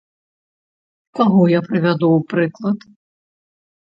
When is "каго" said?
1.19-1.41